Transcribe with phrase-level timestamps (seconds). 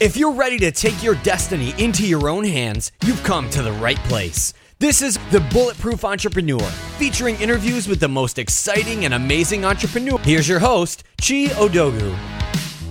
[0.00, 3.72] If you're ready to take your destiny into your own hands, you've come to the
[3.72, 4.54] right place.
[4.78, 6.62] This is The Bulletproof Entrepreneur,
[6.96, 10.24] featuring interviews with the most exciting and amazing entrepreneurs.
[10.24, 12.16] Here's your host, Chi Odogwu.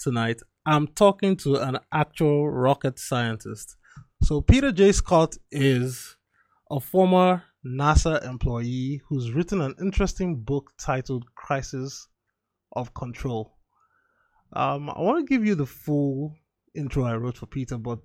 [0.00, 0.42] tonight.
[0.66, 3.76] I'm talking to an actual rocket scientist.
[4.24, 4.90] So, Peter J.
[4.90, 6.16] Scott is
[6.70, 12.08] a former NASA employee who's written an interesting book titled Crisis
[12.72, 13.56] of Control.
[14.52, 16.36] Um, I want to give you the full
[16.74, 18.00] intro I wrote for Peter, but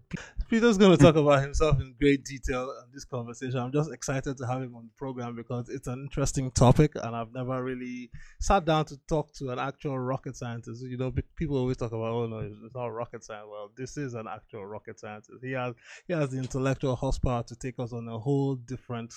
[0.49, 3.57] Peter's going to talk about himself in great detail in this conversation.
[3.57, 7.15] I'm just excited to have him on the program because it's an interesting topic, and
[7.15, 10.83] I've never really sat down to talk to an actual rocket scientist.
[10.83, 13.47] You know, people always talk about, oh no, it's not rocket science.
[13.49, 15.39] Well, this is an actual rocket scientist.
[15.43, 15.73] He has
[16.07, 19.13] he has the intellectual horsepower to take us on a whole different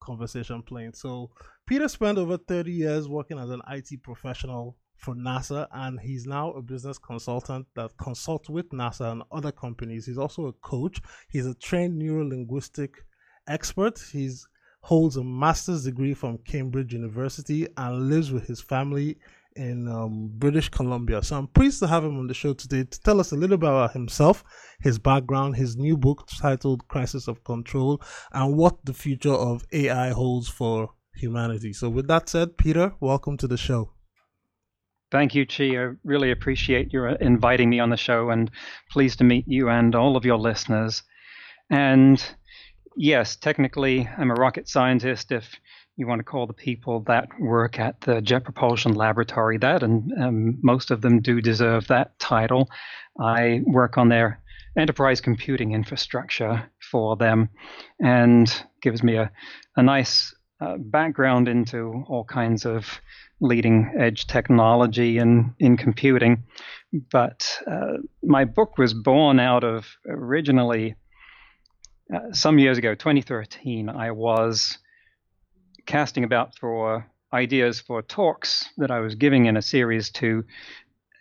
[0.00, 0.92] conversation plane.
[0.92, 1.30] So
[1.66, 6.52] Peter spent over 30 years working as an IT professional for NASA, and he's now
[6.52, 10.06] a business consultant that consults with NASA and other companies.
[10.06, 11.00] He's also a coach.
[11.28, 12.94] He's a trained neurolinguistic
[13.46, 13.98] expert.
[14.12, 14.46] He's
[14.80, 19.18] holds a master's degree from Cambridge University and lives with his family
[19.56, 21.22] in um, British Columbia.
[21.22, 23.56] So I'm pleased to have him on the show today to tell us a little
[23.56, 24.44] bit about himself,
[24.80, 28.00] his background, his new book titled Crisis of Control,
[28.32, 31.72] and what the future of AI holds for humanity.
[31.72, 33.92] So, with that said, Peter, welcome to the show.
[35.10, 35.76] Thank you, Chi.
[35.76, 38.50] I really appreciate your inviting me on the show and
[38.90, 41.02] pleased to meet you and all of your listeners.
[41.70, 42.22] And
[42.96, 45.30] yes, technically, I'm a rocket scientist.
[45.30, 45.48] If
[45.96, 50.12] you want to call the people that work at the Jet Propulsion Laboratory that, and
[50.20, 52.68] um, most of them do deserve that title.
[53.18, 54.42] I work on their
[54.76, 57.48] enterprise computing infrastructure for them
[57.98, 59.30] and gives me a,
[59.76, 63.00] a nice uh, background into all kinds of
[63.40, 66.44] leading edge technology in, in computing.
[67.10, 70.94] But uh, my book was born out of originally,
[72.14, 74.78] uh, some years ago, 2013, I was
[75.86, 80.44] casting about for ideas for talks that I was giving in a series to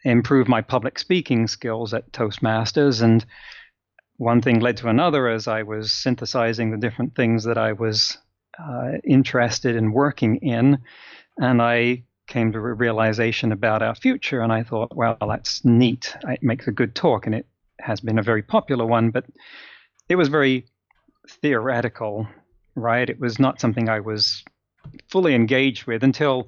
[0.03, 3.01] improve my public speaking skills at Toastmasters.
[3.01, 3.25] And
[4.17, 8.17] one thing led to another as I was synthesizing the different things that I was
[8.59, 10.79] uh, interested in working in.
[11.37, 14.41] And I came to a realization about our future.
[14.41, 16.15] And I thought, well, that's neat.
[16.27, 17.25] It makes a good talk.
[17.25, 17.47] And it
[17.79, 19.25] has been a very popular one, but
[20.07, 20.65] it was very
[21.27, 22.27] theoretical,
[22.75, 23.09] right?
[23.09, 24.43] It was not something I was
[25.09, 26.47] fully engaged with until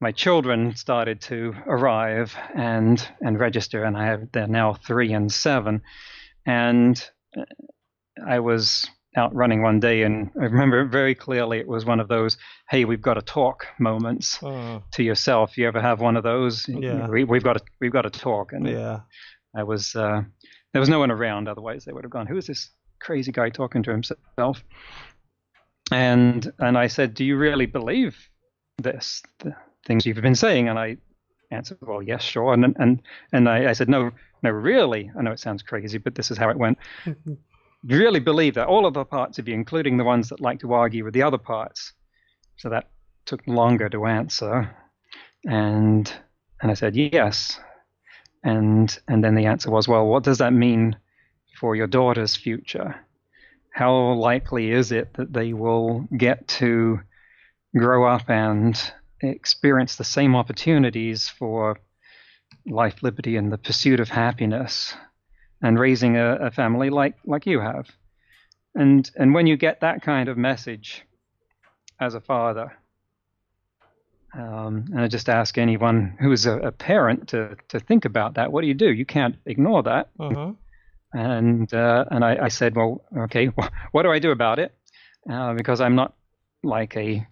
[0.00, 5.32] my children started to arrive and and register, and I have they're now three and
[5.32, 5.82] seven,
[6.46, 7.02] and
[8.26, 12.08] I was out running one day, and I remember very clearly it was one of
[12.08, 12.36] those
[12.68, 15.58] "Hey, we've got to talk" moments uh, to yourself.
[15.58, 16.68] You ever have one of those?
[16.68, 19.00] Yeah, we, have got to we've got to talk, and yeah,
[19.56, 20.22] I was uh,
[20.72, 21.48] there was no one around.
[21.48, 24.62] Otherwise, they would have gone, "Who is this crazy guy talking to himself?"
[25.90, 28.16] And and I said, "Do you really believe
[28.78, 29.22] this?
[29.38, 29.54] The
[29.86, 30.98] things you've been saying?" And I
[31.50, 34.10] answered, "Well, yes, sure." And and and I, I said, "No,
[34.42, 35.10] no, really.
[35.18, 38.66] I know it sounds crazy, but this is how it went." you really believe that
[38.66, 41.22] all of the parts of you, including the ones that like to argue with the
[41.22, 41.92] other parts.
[42.56, 42.90] So that
[43.24, 44.74] took longer to answer,
[45.44, 46.12] and
[46.60, 47.58] and I said yes,
[48.44, 50.96] and and then the answer was, well, what does that mean
[51.58, 52.94] for your daughter's future?
[53.78, 56.98] How likely is it that they will get to
[57.76, 61.78] grow up and experience the same opportunities for
[62.66, 64.96] life, liberty, and the pursuit of happiness
[65.62, 67.86] and raising a, a family like, like you have?
[68.74, 71.04] And, and when you get that kind of message
[72.00, 72.76] as a father,
[74.34, 78.34] um, and I just ask anyone who is a, a, parent to, to think about
[78.34, 78.50] that.
[78.50, 78.92] What do you do?
[78.92, 80.10] You can't ignore that.
[80.18, 80.52] Uh-huh.
[81.12, 83.46] And uh, and I, I, said, well, okay,
[83.92, 84.74] what do I do about it?
[85.30, 86.14] Uh, because I'm not
[86.62, 87.26] like a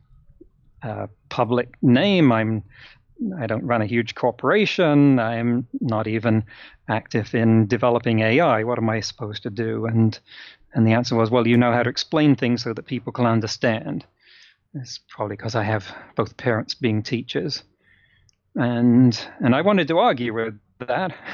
[0.82, 2.32] uh, public name.
[2.32, 2.64] I'm
[3.38, 5.18] I don't run a huge corporation.
[5.18, 6.44] I'm not even
[6.88, 8.62] active in developing AI.
[8.64, 9.86] What am I supposed to do?
[9.86, 10.18] And
[10.74, 13.24] and the answer was, well, you know how to explain things so that people can
[13.24, 14.04] understand.
[14.74, 15.86] It's probably because I have
[16.16, 17.62] both parents being teachers,
[18.54, 21.14] and and I wanted to argue with that.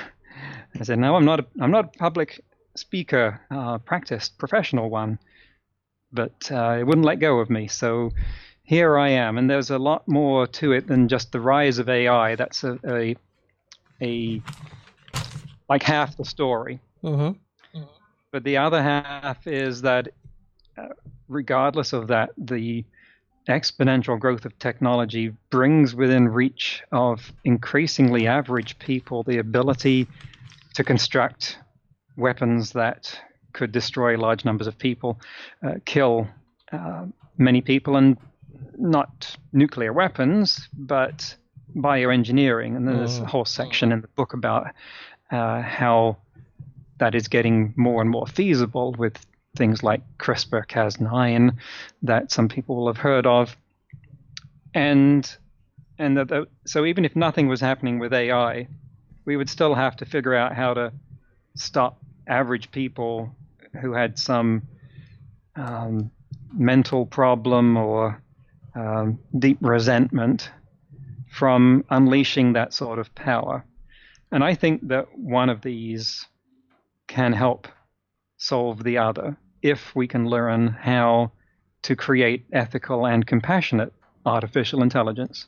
[0.79, 1.41] I said, no, I'm not.
[1.41, 2.41] A, I'm not a public
[2.75, 5.19] speaker, uh, practiced professional one,
[6.13, 7.69] but uh, it wouldn't let go of me.
[7.69, 8.11] So
[8.63, 11.89] here I am, and there's a lot more to it than just the rise of
[11.89, 12.35] AI.
[12.37, 13.17] That's a a,
[14.01, 14.43] a
[15.69, 16.81] like half the story.
[17.03, 17.39] Mm-hmm.
[18.31, 20.09] But the other half is that,
[20.79, 20.89] uh,
[21.29, 22.83] regardless of that, the
[23.49, 30.07] exponential growth of technology brings within reach of increasingly average people the ability
[30.75, 31.59] to construct
[32.17, 33.19] weapons that
[33.53, 35.21] could destroy large numbers of people,
[35.67, 36.27] uh, kill
[36.73, 38.17] uh, many people, and
[38.79, 41.37] not nuclear weapons, but
[41.77, 42.77] bioengineering.
[42.77, 44.69] And there's a whole section in the book about
[45.31, 46.17] uh, how
[46.99, 49.19] that is getting more and more feasible with
[49.57, 51.57] things like CRISPR Cas9
[52.03, 53.57] that some people will have heard of.
[54.75, 55.31] And
[55.99, 58.67] and that, so even if nothing was happening with AI,
[59.25, 60.93] we would still have to figure out how to
[61.55, 63.35] stop average people
[63.81, 64.63] who had some
[65.57, 66.11] um,
[66.53, 68.23] mental problem or
[68.75, 70.51] um, deep resentment
[71.31, 73.65] from unleashing that sort of power.
[74.31, 76.27] And I think that one of these
[77.07, 77.69] can help
[78.37, 81.33] solve the other if we can learn how
[81.83, 83.93] to create ethical and compassionate
[84.25, 85.47] artificial intelligence.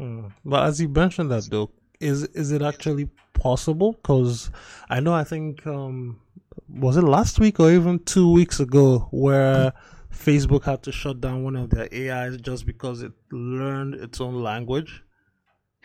[0.00, 0.32] Mm.
[0.44, 1.70] But as you mentioned that though,
[2.00, 3.92] is is it actually possible?
[3.92, 4.50] Because
[4.88, 6.20] I know I think um,
[6.68, 9.72] was it last week or even two weeks ago where
[10.12, 14.42] Facebook had to shut down one of their AIs just because it learned its own
[14.42, 15.02] language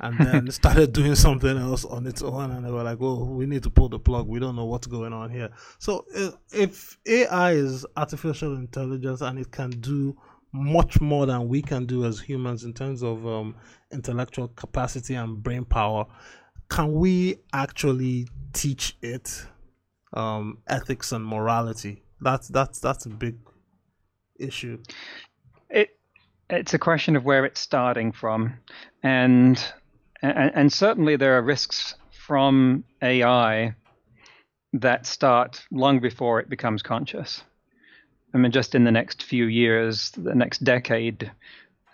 [0.01, 3.45] and then started doing something else on its own and they were like oh we
[3.45, 5.49] need to pull the plug we don't know what's going on here
[5.79, 6.05] so
[6.51, 10.15] if ai is artificial intelligence and it can do
[10.53, 13.56] much more than we can do as humans in terms of um,
[13.92, 16.06] intellectual capacity and brain power.
[16.69, 19.45] Can we actually teach it
[20.13, 22.03] um, ethics and morality?
[22.19, 23.38] That's that's that's a big
[24.39, 24.80] issue.
[25.69, 25.98] It
[26.50, 28.53] it's a question of where it's starting from.
[29.03, 29.63] And
[30.21, 33.75] and, and certainly there are risks from AI
[34.74, 37.44] that start long before it becomes conscious.
[38.33, 41.31] I mean, just in the next few years, the next decade,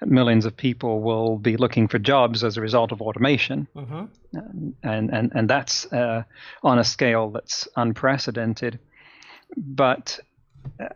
[0.06, 4.06] millions of people will be looking for jobs as a result of automation, uh-huh.
[4.84, 6.24] and and and that's uh,
[6.64, 8.80] on a scale that's unprecedented.
[9.56, 10.20] But
[10.80, 10.90] uh,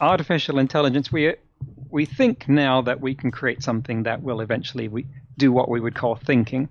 [0.00, 1.34] artificial intelligence, we
[1.90, 5.06] we think now that we can create something that will eventually we
[5.36, 6.68] do what we would call thinking.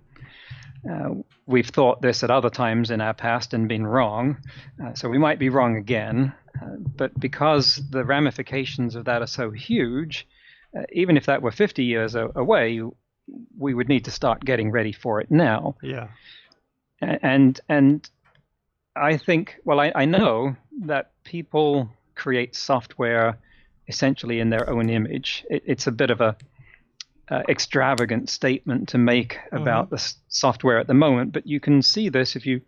[0.90, 1.16] Uh,
[1.46, 4.38] we've thought this at other times in our past and been wrong,
[4.84, 6.34] uh, so we might be wrong again.
[6.62, 10.28] Uh, but because the ramifications of that are so huge,
[10.78, 12.82] uh, even if that were 50 years away,
[13.58, 15.76] we would need to start getting ready for it now.
[15.82, 16.08] Yeah.
[17.02, 18.10] And and
[18.96, 23.38] I think, well, I, I know that people create software
[23.88, 25.46] essentially in their own image.
[25.50, 26.36] It, it's a bit of a
[27.30, 29.96] uh, extravagant statement to make about mm-hmm.
[29.96, 32.62] the software at the moment, but you can see this if you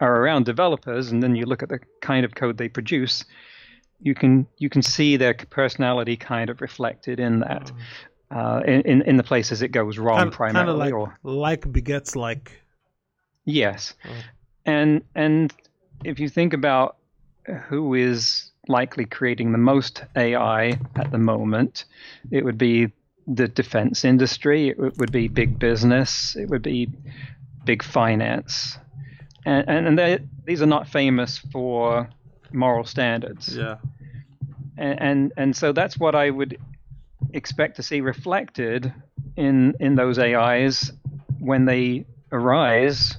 [0.00, 3.24] are around developers and then you look at the kind of code they produce.
[4.00, 7.72] You can you can see their personality kind of reflected in that,
[8.30, 8.36] mm.
[8.36, 11.72] uh, in in the places it goes wrong kind, primarily, kind of like, or like
[11.72, 12.60] begets like.
[13.46, 14.22] Yes, mm.
[14.66, 15.52] and and
[16.04, 16.96] if you think about
[17.68, 21.84] who is likely creating the most AI at the moment,
[22.30, 22.92] it would be
[23.26, 26.88] the defense industry, it would be big business, it would be
[27.64, 28.78] big finance.
[29.46, 32.08] And, and, and these are not famous for
[32.52, 33.56] moral standards.
[33.56, 33.76] Yeah.
[34.76, 36.58] And, and, and so that's what I would
[37.32, 38.92] expect to see reflected
[39.36, 40.92] in in those AIs
[41.38, 43.16] when they arise,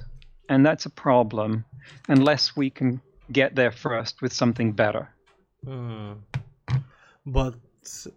[0.48, 1.64] and that's a problem
[2.08, 5.08] unless we can get there first with something better.
[5.64, 6.18] Mm.
[7.24, 7.54] But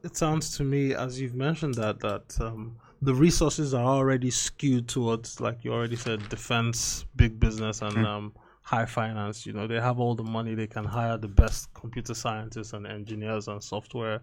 [0.04, 4.88] it sounds to me, as you've mentioned that that um, the resources are already skewed
[4.88, 8.06] towards, like you already said, defense, big business, and mm.
[8.06, 9.46] um, high finance.
[9.46, 12.86] You know, they have all the money; they can hire the best computer scientists and
[12.86, 14.22] engineers and software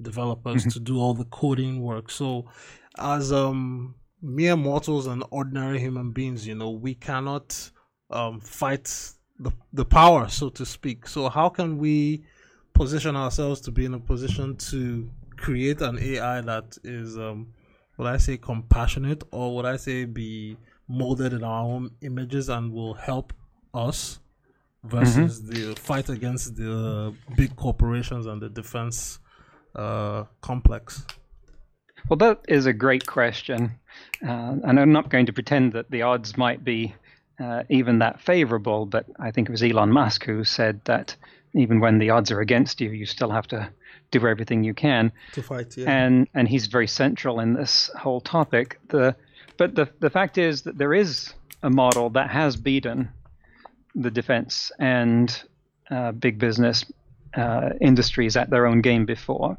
[0.00, 0.70] developers mm-hmm.
[0.70, 2.10] to do all the coding work.
[2.10, 2.46] So,
[2.98, 7.70] as um, mere mortals and ordinary human beings, you know, we cannot
[8.10, 8.86] um, fight
[9.38, 11.06] the the power, so to speak.
[11.06, 12.24] So, how can we
[12.74, 17.52] position ourselves to be in a position to create an AI that is, um,
[17.96, 20.56] would I say, compassionate, or would I say be
[20.88, 23.32] molded in our own images and will help
[23.74, 24.18] us
[24.84, 25.70] versus mm-hmm.
[25.70, 29.18] the fight against the big corporations and the defense
[29.74, 31.04] uh, complex?
[32.08, 33.78] Well, that is a great question.
[34.26, 36.94] Uh, and I'm not going to pretend that the odds might be
[37.40, 38.86] uh, even that favorable.
[38.86, 41.16] But I think it was Elon Musk who said that
[41.54, 43.68] even when the odds are against you, you still have to
[44.10, 45.76] do everything you can to fight.
[45.76, 45.90] Yeah.
[45.90, 48.78] and and he's very central in this whole topic.
[48.88, 49.14] The
[49.56, 51.32] but the the fact is that there is
[51.62, 53.08] a model that has beaten
[53.94, 55.42] the defense and
[55.90, 56.84] uh, big business
[57.36, 59.56] uh, industries at their own game before,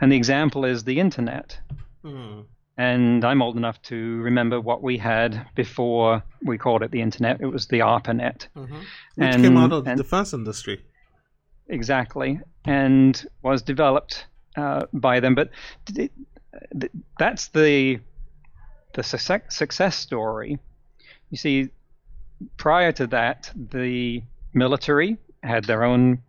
[0.00, 1.58] and the example is the internet.
[2.04, 2.40] Hmm.
[2.76, 7.40] And I'm old enough to remember what we had before we called it the internet.
[7.40, 8.48] It was the ARPANET.
[8.54, 8.70] Which
[9.18, 10.80] And- came out of the and- defense industry.
[11.70, 15.34] Exactly, and was developed uh, by them.
[15.34, 15.50] But
[15.86, 16.10] th-
[17.18, 18.00] that's the
[18.94, 20.58] the success, story.
[21.30, 21.70] You see,
[22.56, 24.22] prior to that, the
[24.52, 26.22] military had their own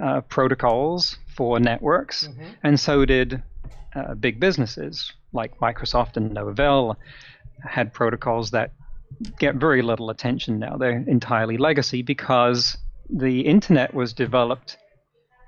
[0.00, 2.28] uh, protocols for networks,
[2.62, 3.42] and so did
[3.94, 6.96] uh, big businesses like Microsoft and Novell
[7.62, 8.72] had protocols that
[9.38, 10.76] get very little attention now.
[10.76, 12.76] They're entirely legacy because
[13.10, 14.76] the internet was developed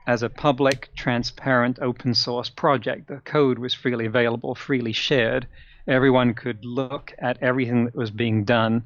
[0.06, 3.08] as a public, transparent, open source project.
[3.08, 5.46] The code was freely available, freely shared.
[5.88, 8.84] Everyone could look at everything that was being done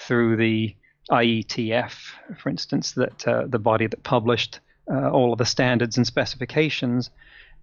[0.00, 0.74] through the
[1.10, 1.92] IETF,
[2.38, 7.10] for instance, that uh, the body that published uh, all of the standards and specifications.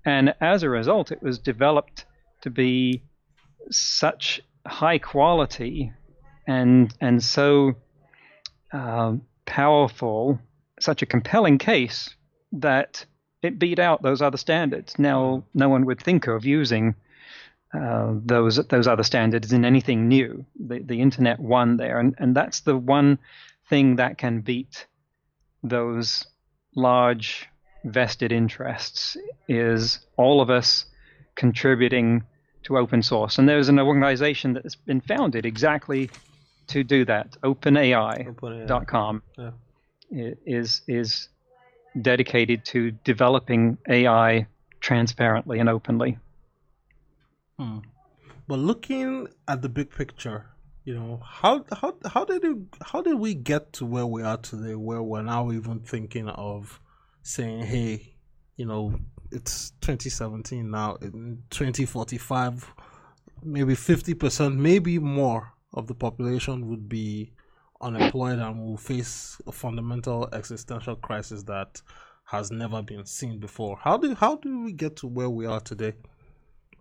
[0.05, 2.05] And as a result, it was developed
[2.41, 3.03] to be
[3.71, 5.93] such high quality
[6.47, 7.75] and and so
[8.73, 10.39] um, powerful,
[10.79, 12.15] such a compelling case
[12.51, 13.05] that
[13.41, 14.97] it beat out those other standards.
[14.99, 16.95] Now, no one would think of using
[17.73, 20.45] uh, those those other standards in anything new.
[20.59, 23.19] The the internet won there, and and that's the one
[23.69, 24.87] thing that can beat
[25.63, 26.25] those
[26.75, 27.47] large
[27.85, 29.15] vested interests
[29.47, 30.85] is all of us
[31.35, 32.23] contributing
[32.63, 33.37] to open source.
[33.37, 36.09] And there's an organization that's been founded exactly
[36.67, 37.37] to do that.
[37.43, 39.51] OpenAI.com Yeah.
[40.11, 41.29] i- is is
[42.01, 44.47] dedicated to developing AI
[44.79, 46.17] transparently and openly.
[47.57, 47.79] Hmm.
[48.47, 50.45] But looking at the big picture,
[50.85, 54.37] you know, how how how did it, how did we get to where we are
[54.37, 56.79] today, where we're now even thinking of
[57.21, 58.15] saying, hey,
[58.55, 58.95] you know,
[59.31, 62.73] it's 2017 now, in 2045,
[63.43, 67.33] maybe 50 percent, maybe more of the population would be
[67.81, 71.81] unemployed and will face a fundamental existential crisis that
[72.25, 73.77] has never been seen before.
[73.81, 75.93] How do how do we get to where we are today?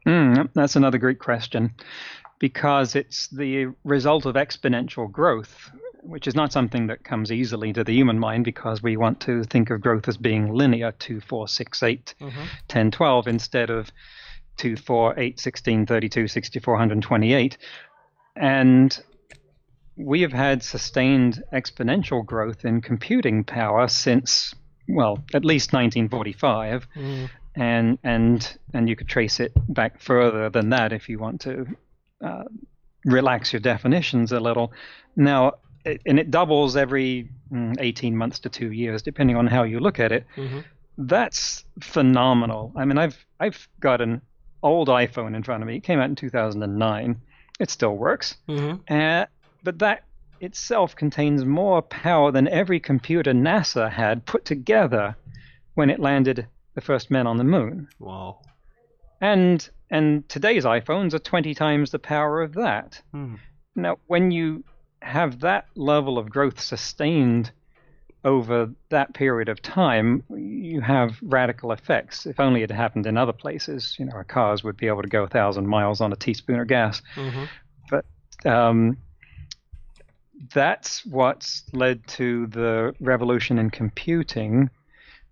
[0.06, 1.74] Mm, that's another great question
[2.38, 5.70] because it's the result of exponential growth,
[6.02, 9.42] which is not something that comes easily to the human mind because we want to
[9.44, 12.14] think of growth as being linear 2, 4, 6, 8,
[12.68, 13.90] 10, 12 instead of
[14.58, 17.58] 2, 4, 8, 16, 32, 64, 128.
[18.36, 19.02] And
[19.98, 24.54] we have had sustained exponential growth in computing power since,
[24.88, 26.86] well, at least 1945
[27.54, 31.66] and and and you could trace it back further than that if you want to
[32.24, 32.44] uh,
[33.04, 34.72] relax your definitions a little.
[35.16, 39.64] Now, it, and it doubles every mm, 18 months to two years, depending on how
[39.64, 40.26] you look at it.
[40.96, 42.72] That's phenomenal.
[42.76, 44.22] I mean, I've I've got an
[44.62, 45.76] old iPhone in front of me.
[45.76, 47.20] It came out in 2009.
[47.60, 48.36] It still works.
[48.88, 49.26] Uh,
[49.62, 50.04] but that
[50.40, 55.16] itself contains more power than every computer NASA had put together
[55.74, 57.88] when it landed the first men on the moon.
[57.98, 58.40] Wow.
[59.20, 63.00] And and today's iPhones are 20 times the power of that.
[63.12, 63.36] Hmm.
[63.74, 64.64] Now, when you
[65.00, 67.50] have that level of growth sustained
[68.24, 72.26] over that period of time, you have radical effects.
[72.26, 75.08] If only it happened in other places, you know, our cars would be able to
[75.08, 77.00] go a thousand miles on a teaspoon of gas.
[77.90, 78.04] But
[78.44, 78.98] um,
[80.54, 84.70] that's what's led to the revolution in computing,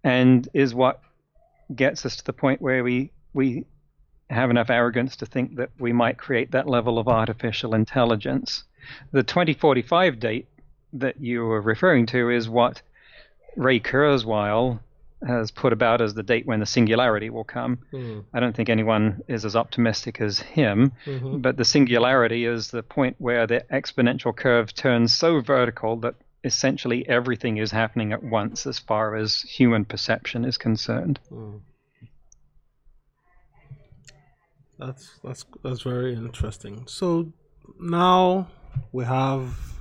[0.05, 1.01] and is what
[1.75, 3.67] gets us to the point where we we
[4.31, 8.65] have enough arrogance to think that we might create that level of artificial intelligence.
[9.13, 10.49] The 2045 date
[10.95, 12.83] that you were referring to is what
[13.57, 14.81] Ray Kurzweil
[15.27, 17.79] has put about as the date when the singularity will come.
[17.91, 18.21] Hmm.
[18.33, 21.39] I don't think anyone is as optimistic as him, mm-hmm.
[21.39, 26.15] but the singularity is the point where the exponential curve turns so vertical that
[26.45, 31.19] essentially everything is happening at once as far as human perception is concerned.
[31.29, 31.57] Hmm.
[34.79, 36.85] That's that's that's very interesting.
[36.87, 37.33] So
[37.81, 38.49] now
[38.93, 39.76] we have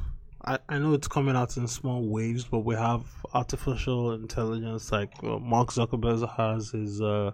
[0.45, 5.11] I, I know it's coming out in small waves, but we have artificial intelligence like
[5.23, 7.31] uh, Mark Zuckerberg has his uh,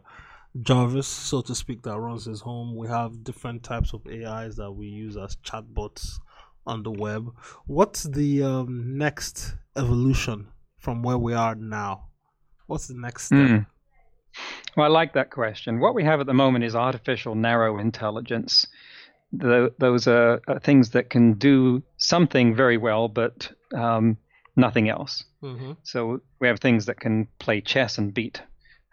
[0.62, 2.76] Jarvis, so to speak, that runs his home.
[2.76, 6.20] We have different types of AIs that we use as chatbots
[6.66, 7.34] on the web.
[7.66, 12.08] What's the um, next evolution from where we are now?
[12.68, 13.38] What's the next step?
[13.38, 13.66] Mm.
[14.78, 15.80] Well, I like that question.
[15.80, 18.68] What we have at the moment is artificial narrow intelligence.
[19.34, 24.18] The, those are, are, things that can do something very well, but um,
[24.56, 25.24] nothing else.
[25.42, 25.74] Mm-hmm.
[25.84, 28.42] So we have things that can play chess and beat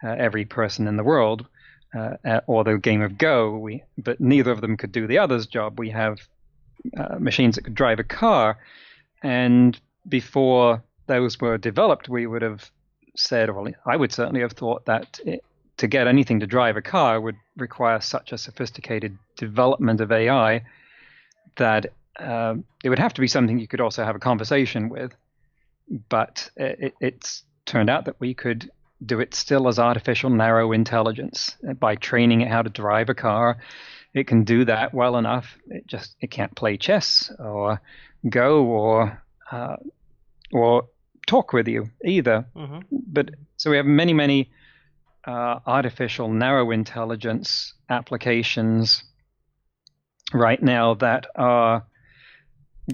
[0.03, 1.45] uh, every person in the world,
[1.93, 3.57] uh, or the game of Go.
[3.57, 5.77] We, but neither of them could do the other's job.
[5.77, 6.19] We have
[6.97, 8.57] uh, machines that could drive a car,
[9.21, 12.71] and before those were developed, we would have
[13.15, 15.43] said, or I would certainly have thought that it,
[15.79, 20.61] to get anything to drive a car would require such a sophisticated development of AI
[21.55, 25.13] that uh, it would have to be something you could also have a conversation with.
[26.09, 28.69] But it, it's turned out that we could
[29.05, 33.57] do it still as artificial narrow intelligence by training it how to drive a car.
[34.13, 35.57] It can do that well enough.
[35.69, 37.79] It just it can't play chess or
[38.29, 39.77] go or uh,
[40.51, 40.89] or
[41.25, 42.45] talk with you either.
[42.53, 42.79] Mm-hmm.
[42.91, 44.49] But so we have many many
[45.25, 49.03] uh, artificial narrow intelligence applications
[50.33, 51.85] right now that are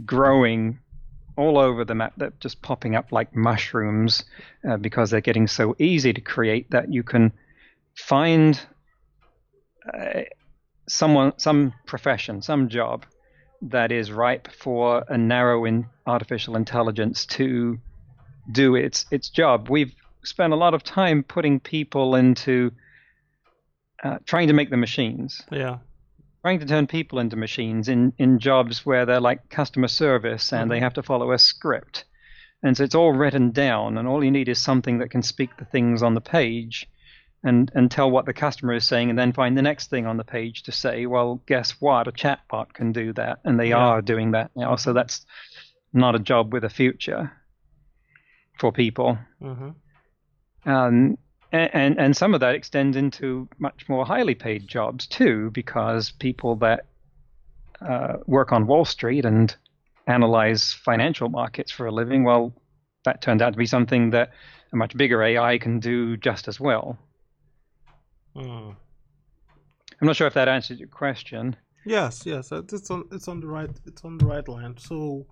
[0.06, 0.80] growing
[1.38, 4.24] all over the map that just popping up like mushrooms
[4.70, 7.32] uh, because they're getting so easy to create that you can
[7.96, 8.60] find
[9.94, 10.22] uh,
[10.88, 13.06] someone some profession some job
[13.62, 17.80] that is ripe for a narrow in artificial intelligence to
[18.52, 19.70] do its its job.
[19.70, 19.94] We've
[20.28, 22.72] spent a lot of time putting people into
[24.04, 25.78] uh, trying to make the machines yeah
[26.46, 30.62] trying to turn people into machines in, in jobs where they're like customer service and
[30.62, 30.70] mm-hmm.
[30.70, 32.06] they have to follow a script.
[32.62, 35.58] And so it's all written down, and all you need is something that can speak
[35.58, 36.88] the things on the page
[37.44, 40.18] and, and tell what the customer is saying, and then find the next thing on
[40.18, 42.08] the page to say, well, guess what?
[42.08, 43.40] A chatbot can do that.
[43.44, 43.78] And they yeah.
[43.78, 44.76] are doing that now.
[44.76, 45.26] So that's
[45.94, 47.32] not a job with a future
[48.60, 49.18] for people.
[49.42, 49.70] Mm-hmm.
[50.66, 51.18] Um,
[51.52, 56.56] and, and some of that extends into much more highly paid jobs too, because people
[56.58, 56.86] that
[57.82, 59.56] uh, work on Wall Street and
[60.08, 62.54] analyze financial markets for a living, well,
[63.06, 64.32] that turned out to be something that
[64.74, 66.98] a much bigger AI can do just as well.
[68.36, 68.76] Mm.
[70.02, 71.56] I'm not sure if that answers your question.
[71.86, 74.76] Yes, yes, it's on it's on the right it's on the right line.
[74.78, 75.26] So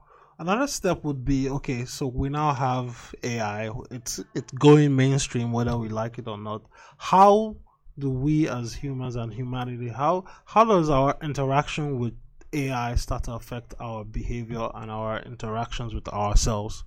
[0.43, 1.85] Another step would be okay.
[1.85, 3.71] So we now have AI.
[3.89, 6.63] It's it's going mainstream, whether we like it or not.
[6.97, 7.55] How
[7.97, 12.15] do we, as humans and humanity, how how does our interaction with
[12.51, 16.83] AI start to affect our behavior and our interactions with ourselves?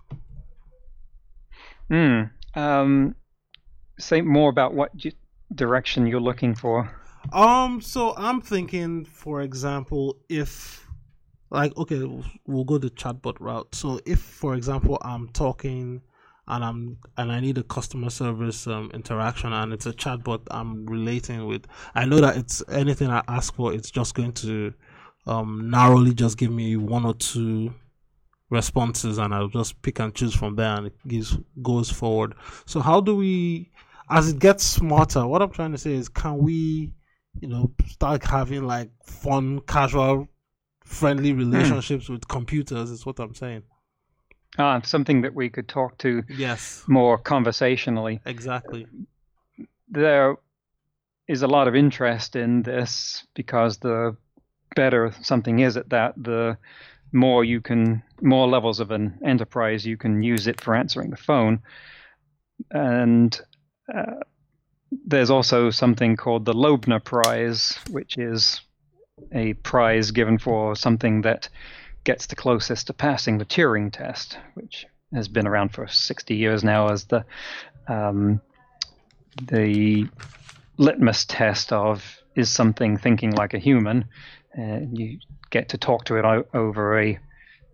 [1.89, 2.25] Hmm.
[2.55, 3.15] Um,
[3.99, 4.91] say more about what
[5.55, 6.95] direction you're looking for.
[7.33, 7.81] Um.
[7.81, 10.86] So I'm thinking, for example, if
[11.51, 12.01] like okay
[12.47, 13.75] we'll go the chatbot route.
[13.75, 16.03] So if for example i'm talking
[16.49, 20.87] and i'm and i need a customer service um, interaction and it's a chatbot i'm
[20.87, 24.73] relating with i know that it's anything i ask for it's just going to
[25.27, 27.75] um, narrowly just give me one or two
[28.51, 32.35] responses and i'll just pick and choose from there and it gives goes forward.
[32.65, 33.73] So how do we
[34.09, 36.93] as it gets smarter what i'm trying to say is can we
[37.41, 40.29] you know start having like fun casual
[40.87, 41.39] friendly hmm.
[41.39, 42.11] relationships mm.
[42.11, 43.63] with computers is what I'm saying.
[44.59, 48.21] Ah, something that we could talk to yes more conversationally.
[48.25, 48.87] Exactly.
[49.89, 50.37] There
[51.29, 54.17] is a lot of interest in this because the
[54.75, 56.57] better something is at that, the
[57.13, 61.17] more you can, more levels of an enterprise you can use it for answering the
[61.17, 61.61] phone.
[62.71, 63.39] And
[63.93, 64.21] uh,
[65.07, 68.61] there's also something called the Loebner Prize, which is
[69.33, 71.49] a prize given for something that
[72.05, 76.63] gets the closest to passing the Turing test, which has been around for 60 years
[76.63, 77.25] now as the
[77.89, 78.41] um,
[79.43, 80.09] the
[80.77, 84.07] litmus test of is something thinking like a human.
[84.57, 85.19] You
[85.51, 87.19] get to talk to it over a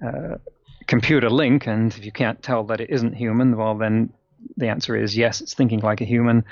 [0.04, 0.38] uh,
[0.86, 4.12] computer link, and if you can't tell that it isn't human, well, then
[4.56, 6.44] the answer is yes, it's thinking like a human.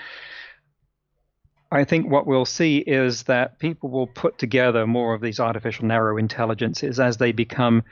[1.72, 5.86] I think what we'll see is that people will put together more of these artificial
[5.86, 7.84] narrow intelligences as they become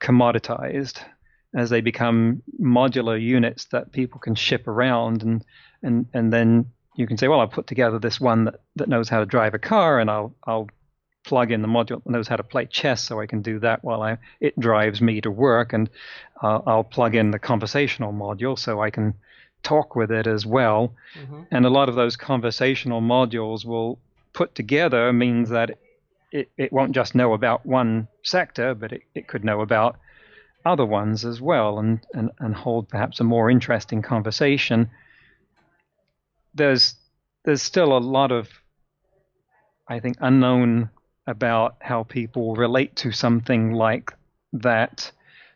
[0.00, 1.00] commoditized,
[1.54, 5.44] as they become modular units that people can ship around, and
[5.82, 6.66] and and then
[6.96, 9.54] you can say, well, I'll put together this one that, that knows how to drive
[9.54, 10.68] a car, and I'll I'll
[11.24, 13.82] plug in the module that knows how to play chess, so I can do that
[13.82, 15.90] while I it drives me to work, and
[16.40, 19.14] uh, I'll plug in the conversational module so I can
[19.64, 20.94] talk with it as well.
[21.18, 21.42] Mm-hmm.
[21.50, 23.98] And a lot of those conversational modules will
[24.32, 25.78] put together means that
[26.30, 29.96] it, it won't just know about one sector, but it, it could know about
[30.66, 34.90] other ones as well and, and, and hold perhaps a more interesting conversation.
[36.54, 36.94] There's
[37.44, 38.48] there's still a lot of
[39.86, 40.90] I think unknown
[41.26, 44.12] about how people relate to something like
[44.54, 45.10] that,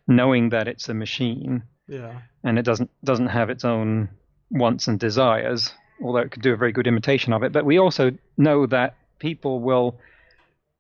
[0.07, 2.21] knowing that it's a machine Yeah.
[2.45, 4.11] and it doesn't doesn't have its own
[4.51, 5.73] wants and desires,
[6.03, 7.53] although it could do a very good imitation of it.
[7.53, 9.99] But we also know that people will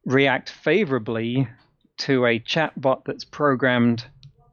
[0.05, 1.49] react favorably
[1.99, 4.05] to a chatbot that's programmed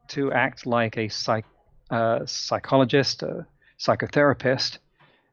[0.08, 1.44] to act like a psych,
[1.90, 3.46] uh, psychologist, a
[3.78, 4.78] psychotherapist,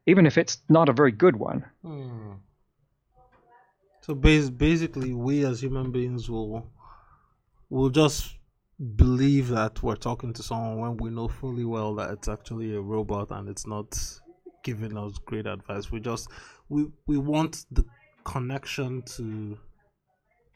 [0.06, 1.64] even if it's not a very good one.
[1.82, 2.32] Hmm.
[4.02, 6.70] So bas- basically, we as human beings will
[7.70, 8.34] will just
[8.96, 12.80] believe that we're talking to someone when we know fully well that it's actually a
[12.80, 13.98] robot and it's not
[14.64, 15.92] giving us great advice.
[15.92, 16.28] We just
[16.68, 17.84] we we want the
[18.24, 19.58] connection to,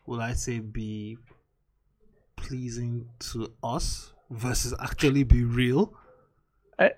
[0.07, 1.19] will I say, be
[2.37, 5.95] pleasing to us versus actually be real.
[6.79, 6.93] I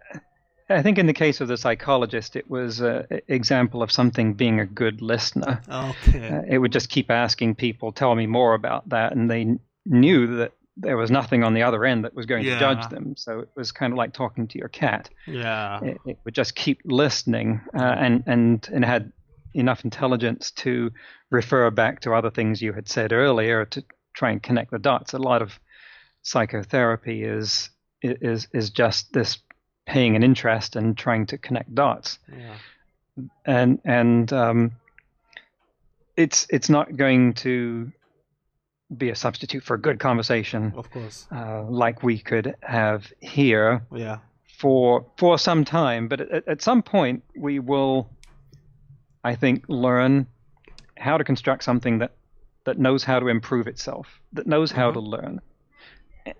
[0.70, 4.60] I think in the case of the psychologist, it was an example of something being
[4.60, 5.60] a good listener.
[5.68, 6.28] Okay.
[6.28, 9.12] Uh, it would just keep asking people, tell me more about that.
[9.12, 12.54] And they knew that there was nothing on the other end that was going Yeah.
[12.54, 13.14] to judge them.
[13.16, 15.10] So it was kind of like talking to your cat.
[15.26, 15.80] yeah.
[15.82, 19.12] It, it would just keep listening uh, and, and, and had
[19.54, 20.90] enough intelligence to
[21.30, 25.12] refer back to other things you had said earlier to try and connect the dots.
[25.12, 25.58] A lot of
[26.22, 27.70] psychotherapy is,
[28.02, 29.38] is, is just this
[29.86, 32.54] paying an interest and trying to connect dots Yeah.
[33.44, 34.72] and and um,
[36.16, 37.90] it's it's not going to
[38.96, 41.26] be a substitute for a good conversation Of course.
[41.30, 44.18] uh, like we could have here Yeah.
[44.58, 46.08] for for some time.
[46.08, 48.08] But at, at some point, we will,
[49.24, 50.26] I think, learn
[50.96, 52.12] how to construct something that
[52.64, 55.40] that knows how to improve itself, that knows how to learn,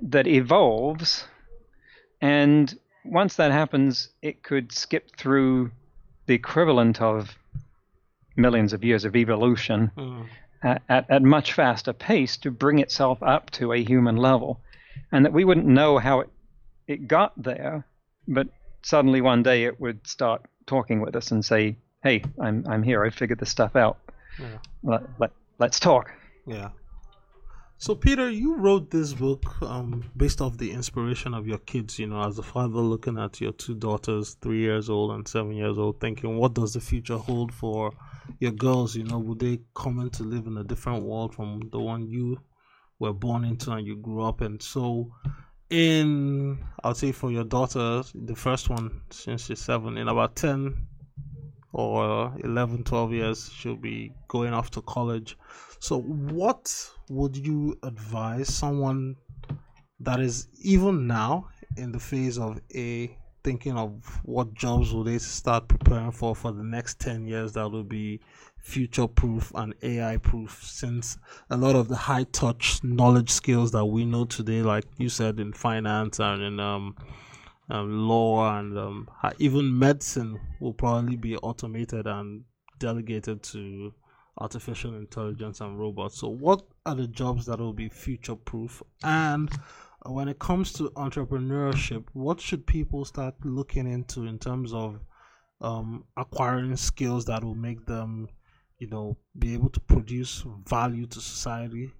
[0.03, 1.25] that evolves,
[2.21, 5.71] and once that happens, it could skip through
[6.27, 7.39] the equivalent of
[8.37, 10.27] millions of years of evolution Mm.
[10.63, 14.61] At, at, at much faster pace to bring itself up to a human level,
[15.13, 16.29] and that we wouldn't know how it,
[16.87, 17.85] it got there,
[18.29, 18.49] but
[18.83, 23.05] suddenly one day it would start talking with us and say, "Hey, I'm I'm here.
[23.05, 23.99] I figured this stuff out.
[24.39, 24.59] Yeah.
[24.83, 26.11] Let, let let's talk."
[26.47, 26.71] Yeah.
[27.83, 31.99] So Peter, you wrote this book um, based off the inspiration of your kids.
[31.99, 35.53] You know, as a father looking at your two daughters, three years old and seven
[35.53, 37.91] years old, thinking, what does the future hold for
[38.39, 38.95] your girls?
[38.95, 42.07] You know, would they come in to live in a different world from the one
[42.07, 42.39] you
[42.99, 44.61] were born into and you grew up in?
[44.61, 45.15] So,
[45.71, 50.87] in I'll say for your daughter, the first one since she's seven, in about ten
[51.73, 55.39] or 11 12 years she'll be going off to college
[55.81, 59.17] so what would you advise someone
[59.99, 65.19] that is even now in the phase of a thinking of what jobs will they
[65.19, 68.21] start preparing for for the next 10 years that will be
[68.59, 71.17] future proof and AI proof since
[71.49, 75.41] a lot of the high touch knowledge skills that we know today like you said
[75.41, 76.95] in finance and in um
[77.71, 82.45] um, law and um, even medicine will probably be automated and
[82.79, 83.95] delegated to
[84.41, 86.19] artificial intelligence and robots.
[86.19, 88.83] So, what are the jobs that will be future proof?
[89.03, 89.51] And
[90.07, 95.01] when it comes to entrepreneurship, what should people start looking into in terms of
[95.61, 98.29] um, acquiring skills that will make them,
[98.79, 101.93] you know, be able to produce value to society,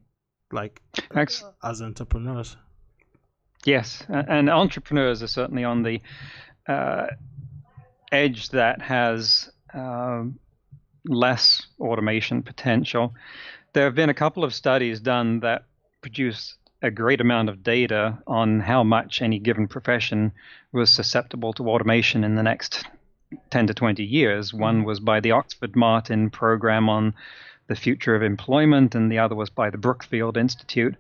[0.51, 0.81] like
[1.63, 2.57] as entrepreneurs?
[3.67, 6.01] Yes, and entrepreneurs are certainly on the
[6.67, 7.09] uh,
[8.11, 10.39] edge that has um,
[11.07, 13.15] less automation potential.
[13.73, 15.65] There have been a couple of studies done that
[16.03, 20.33] produce a great amount of data on how much any given profession
[20.73, 22.87] was susceptible to automation in the next
[23.51, 24.55] 10 to 20 years.
[24.55, 27.15] One was by the Oxford Martin program on
[27.69, 30.97] the future of employment, and the other was by the Brookfield Institute.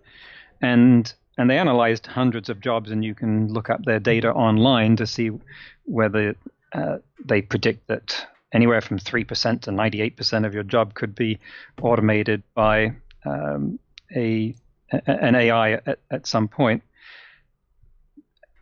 [0.61, 4.97] And and they analyzed hundreds of jobs, and you can look up their data online
[4.97, 5.31] to see
[5.85, 6.35] whether
[6.73, 11.15] uh, they predict that anywhere from three percent to ninety-eight percent of your job could
[11.15, 11.39] be
[11.83, 12.93] automated by
[13.25, 13.79] um,
[14.15, 14.55] a
[15.07, 16.83] an AI at, at some point.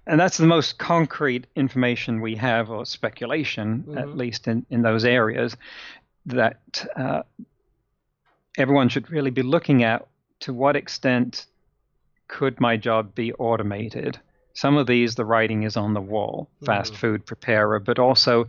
[0.06, 4.16] And that's the most concrete information we have, or speculation, at Mhm.
[4.16, 5.56] least in, in those areas,
[6.26, 7.22] that uh,
[8.56, 10.06] everyone should really be looking at
[10.40, 11.46] to what extent
[12.26, 14.18] could my job be automated?
[14.54, 16.96] Some of these, the writing is on the wall, fast Mhm.
[16.96, 18.48] food preparer, but also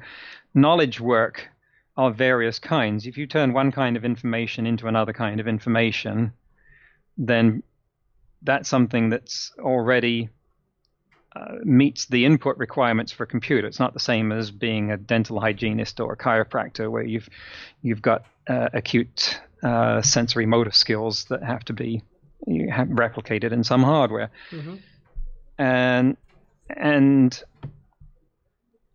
[0.54, 1.50] knowledge work
[1.98, 3.06] of various kinds.
[3.06, 6.32] If you turn one kind of information into another kind of information,
[7.18, 7.62] then
[8.42, 10.30] that's something that's already
[11.36, 13.68] uh, meets the input requirements for a computer.
[13.68, 17.30] It's not the same as being a dental hygienist or a chiropractor, where you've
[17.82, 22.02] you've got uh, acute uh, sensory motor skills that have to be
[22.72, 24.76] have replicated in some hardware, mm-hmm.
[25.58, 26.18] and
[26.70, 27.44] and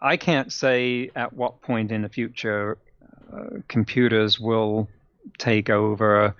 [0.04, 2.76] I can't say at what point in the future
[3.32, 4.86] uh, computers will
[5.38, 6.36] take over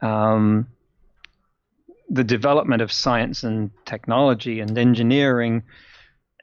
[0.00, 0.66] um,
[2.08, 5.62] the development of science and technology and engineering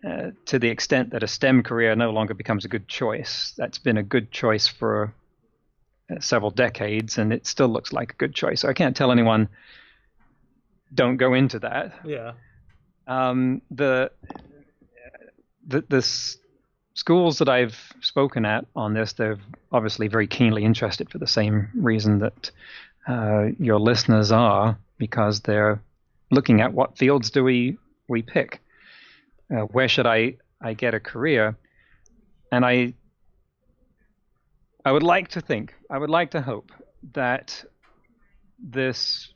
[0.07, 3.51] uh, to the extent that a STEM career no longer becomes a good choice.
[3.57, 5.11] That's been a good choice for
[6.11, 8.61] uh, several decades, and it still looks like a good choice.
[8.61, 9.49] So I can't tell anyone
[10.93, 11.93] don't go into that.
[12.05, 12.33] Yeah.
[13.07, 14.11] Um, the,
[15.67, 16.37] the the
[16.93, 19.37] schools that I've spoken at on this, they're
[19.71, 22.51] obviously very keenly interested for the same reason that
[23.07, 25.81] uh, your listeners are because they're
[26.31, 28.61] looking at what fields do we we pick,
[29.51, 31.57] uh, where should I I get a career,
[32.51, 32.93] and I
[34.85, 36.71] I would like to think I would like to hope
[37.13, 37.63] that
[38.61, 39.33] this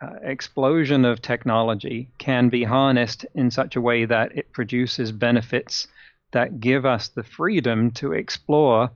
[0.00, 5.88] uh, explosion of technology can be harnessed in such a way that it produces benefits
[6.34, 8.90] that give us the freedom to explore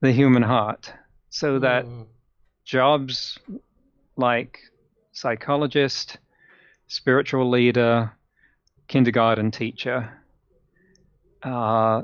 [0.00, 0.92] the human heart
[1.30, 2.06] so that mm.
[2.64, 3.38] jobs
[4.16, 4.58] like
[5.12, 6.18] psychologist,
[6.88, 8.12] spiritual leader,
[8.88, 10.12] kindergarten teacher
[11.42, 12.02] uh,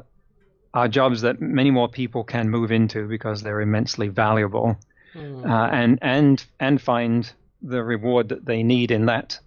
[0.74, 4.76] are jobs that many more people can move into because they're immensely valuable
[5.14, 5.48] mm.
[5.48, 9.38] uh, and and and find the reward that they need in that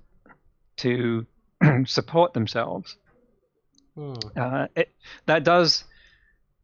[0.77, 1.25] to
[1.85, 2.97] support themselves.
[4.01, 4.37] Mm.
[4.37, 4.89] Uh, it,
[5.27, 5.83] that does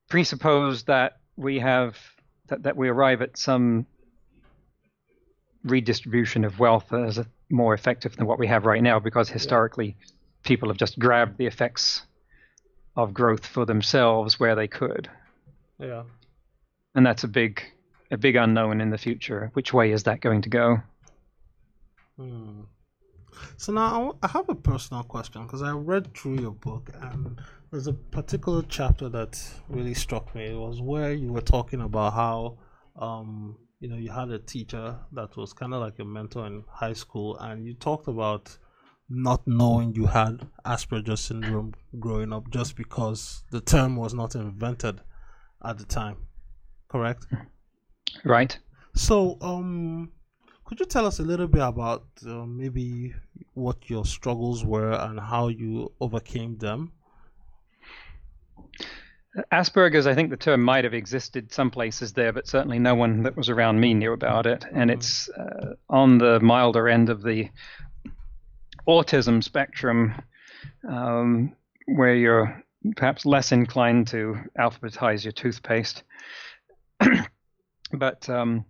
[0.09, 1.95] presuppose that we have
[2.47, 3.85] that, that we arrive at some
[5.63, 7.19] redistribution of wealth as
[7.49, 10.05] more effective than what we have right now because historically yeah.
[10.43, 12.01] people have just grabbed the effects
[12.95, 15.09] of growth for themselves where they could.
[15.79, 16.03] Yeah.
[16.95, 17.61] And that's a big
[18.09, 19.51] a big unknown in the future.
[19.53, 20.77] Which way is that going to go?
[22.17, 22.61] Hmm.
[23.57, 27.39] So now I have a personal question because I read through your book and
[27.71, 30.45] there's a particular chapter that really struck me.
[30.45, 32.57] It was where you were talking about how
[32.95, 36.63] um, you know you had a teacher that was kind of like a mentor in
[36.69, 38.57] high school and you talked about
[39.09, 44.99] not knowing you had asperger's syndrome growing up just because the term was not invented
[45.63, 46.17] at the time
[46.89, 47.27] correct
[48.23, 48.59] right
[48.95, 50.11] so um
[50.67, 53.15] could you tell us a little bit about uh, maybe
[53.53, 56.91] what your struggles were and how you overcame them
[59.51, 63.23] Asperger's, I think the term might have existed some places there, but certainly no one
[63.23, 64.65] that was around me knew about it.
[64.71, 64.97] And mm-hmm.
[64.97, 67.49] it's uh, on the milder end of the
[68.87, 70.15] autism spectrum,
[70.87, 72.63] um, where you're
[72.95, 76.03] perhaps less inclined to alphabetize your toothpaste.
[77.93, 78.65] but um,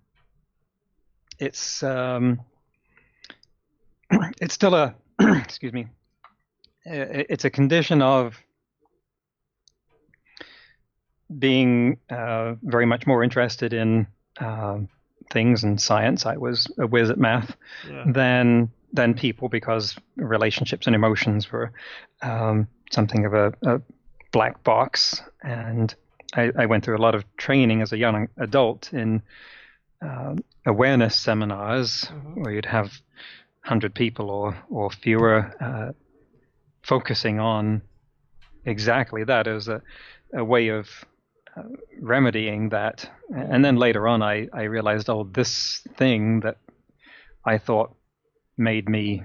[1.40, 2.42] it's um,
[4.42, 5.88] it's still a excuse me.
[6.86, 8.38] It's a condition of
[11.38, 14.08] being uh, very much more interested in
[14.40, 14.78] uh,
[15.32, 17.56] things and science, I was a whiz at math,
[17.90, 18.04] yeah.
[18.08, 21.74] than than people because relationships and emotions were
[22.22, 23.82] um, something of a, a,
[24.32, 25.22] black box.
[25.44, 25.94] And
[26.36, 29.22] I, I, went through a lot of training as a young adult in
[30.06, 32.42] uh, awareness seminars mm-hmm.
[32.42, 32.92] where you'd have
[33.62, 35.92] hundred people or or fewer uh,
[36.84, 37.82] focusing on
[38.66, 39.82] exactly that as a,
[40.34, 40.88] a way of
[42.00, 43.10] remedying that.
[43.30, 46.58] And then later on, I, I realized, oh, this thing that
[47.46, 47.96] I thought
[48.58, 49.24] made me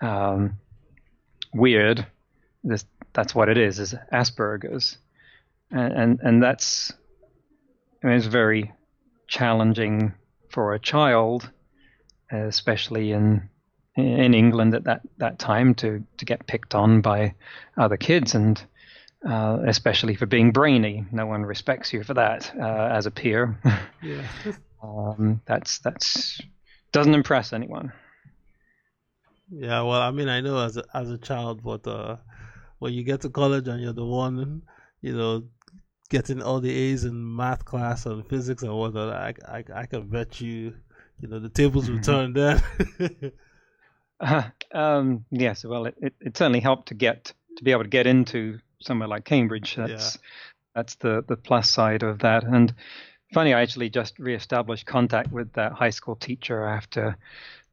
[0.00, 0.58] um,
[1.52, 2.06] weird,
[2.64, 4.98] this that's what it is, is Asperger's.
[5.70, 6.92] And, and, and that's,
[8.02, 8.72] I mean, it's very
[9.30, 10.12] challenging
[10.50, 11.48] for a child,
[12.30, 13.48] especially in
[13.96, 17.34] in England at that, that time to, to get picked on by
[17.76, 18.62] other kids and
[19.28, 21.04] uh, especially for being brainy.
[21.12, 23.58] No one respects you for that uh, as a peer.
[24.02, 24.22] yeah.
[24.82, 26.40] um, that's that's
[26.92, 27.92] doesn't impress anyone.
[29.50, 32.16] Yeah, well, I mean, I know as a, as a child, but uh,
[32.78, 34.62] when you get to college and you're the one,
[35.02, 35.44] you know,
[36.10, 40.08] getting all the A's in math class and physics and whatnot, I, I, I can
[40.08, 40.74] bet you,
[41.20, 42.62] you know, the tables will turn then.
[44.20, 44.42] uh,
[44.74, 48.06] um, yes, well, it, it, it certainly helped to get to be able to get
[48.06, 49.76] into somewhere like Cambridge.
[49.76, 50.20] That's yeah.
[50.74, 52.44] that's the the plus side of that.
[52.44, 52.74] And
[53.32, 57.16] funny, I actually just reestablished contact with that high school teacher after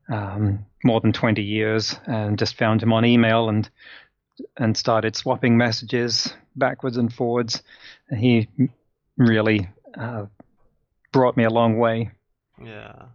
[0.09, 3.69] um, more than 20 years, and just found him on email and
[4.55, 7.63] and started swapping messages backwards and forwards.
[8.15, 8.47] He
[9.17, 10.25] really uh,
[11.11, 12.11] brought me a long way.
[12.63, 13.07] Yeah.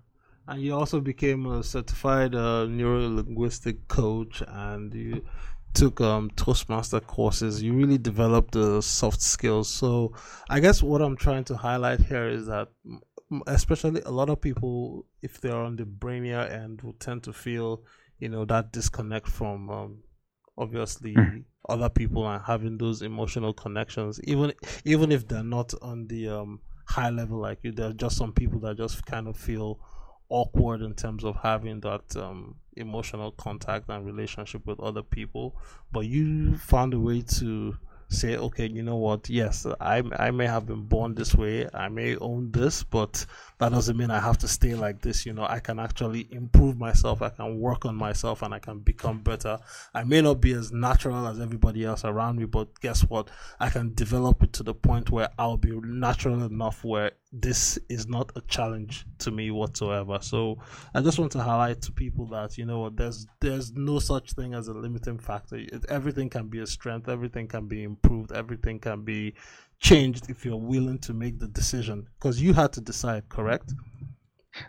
[0.46, 5.24] And you also became a certified uh, neuro linguistic coach, and you
[5.72, 7.62] took um, Toastmaster courses.
[7.62, 9.68] You really developed the soft skills.
[9.68, 10.12] So,
[10.50, 12.68] I guess what I'm trying to highlight here is that,
[13.46, 17.82] especially a lot of people, if they're on the brainier end, will tend to feel,
[18.18, 19.98] you know, that disconnect from um,
[20.62, 21.44] obviously mm.
[21.68, 24.52] other people and having those emotional connections, even
[24.84, 27.72] even if they're not on the um, high level like you.
[27.72, 29.80] There are just some people that just kind of feel
[30.28, 35.56] awkward in terms of having that um, emotional contact and relationship with other people.
[35.90, 37.76] But you found a way to
[38.12, 39.28] say, okay, you know what?
[39.28, 41.68] Yes, I I may have been born this way.
[41.74, 43.24] I may own this, but
[43.58, 45.26] that doesn't mean I have to stay like this.
[45.26, 47.22] You know, I can actually improve myself.
[47.22, 49.58] I can work on myself, and I can become better.
[49.94, 53.30] I may not be as natural as everybody else around me, but guess what?
[53.58, 58.06] I can develop it to the point where I'll be natural enough where this is
[58.06, 60.18] not a challenge to me whatsoever.
[60.20, 60.58] So
[60.94, 64.52] I just want to highlight to people that you know there's there's no such thing
[64.54, 65.56] as a limiting factor.
[65.56, 67.08] It, everything can be a strength.
[67.08, 68.32] Everything can be improved.
[68.32, 69.34] Everything can be
[69.80, 72.06] changed if you're willing to make the decision.
[72.18, 73.72] Because you had to decide, correct?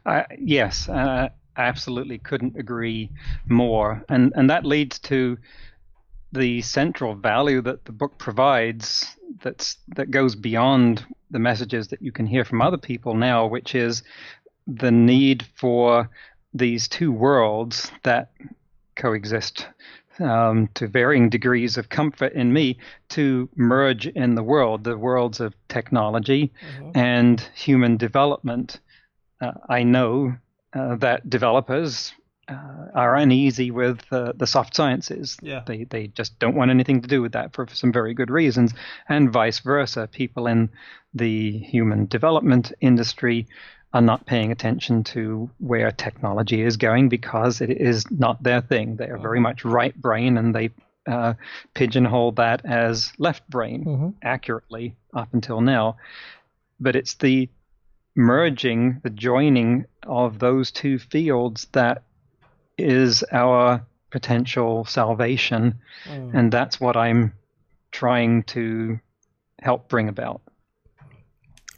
[0.06, 3.12] Uh, yes, uh, I absolutely couldn't agree
[3.46, 5.38] more, and and that leads to
[6.32, 12.12] the central value that the book provides that's that goes beyond the messages that you
[12.12, 14.04] can hear from other people now, which is
[14.68, 16.10] the need for
[16.54, 18.32] these two worlds that
[18.96, 19.68] coexist
[20.20, 22.78] um, to varying degrees of comfort in me
[23.10, 26.92] to merge in the world, the worlds of technology mm-hmm.
[26.98, 28.80] and human development.
[29.42, 30.36] Uh, I know
[30.74, 32.14] uh, that developers
[32.48, 35.38] uh, are uneasy with uh, the soft sciences.
[35.42, 35.64] Yeah.
[35.66, 38.30] They they just don't want anything to do with that for, for, some very good
[38.30, 38.74] reasons,
[39.08, 40.08] and vice versa.
[40.12, 40.70] People in
[41.14, 43.48] the human development industry
[43.94, 48.96] are not paying attention to where technology is going because it is not their thing.
[48.96, 50.72] They are very much right brain, and they
[51.08, 51.34] uh,
[51.74, 54.10] pigeonhole that as left brain mm-hmm.
[54.22, 55.98] accurately up until now.
[56.80, 57.50] But it's the
[58.16, 62.04] merging, the joining of those two fields that
[62.78, 65.80] is our potential salvation.
[66.06, 66.34] Mm.
[66.34, 67.34] And that's what I'm
[67.92, 69.00] trying to
[69.62, 70.42] help bring about.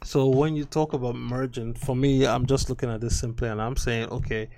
[0.04, 3.60] So when you talk about merging, for me, I'm just looking at this simply and
[3.60, 4.48] I'm saying, okay,